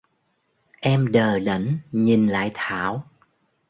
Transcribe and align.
Em 0.79 1.11
đờ 1.11 1.39
đẫn 1.39 1.77
nhìn 1.91 2.27
lại 2.27 2.51
Thảo 2.53 3.05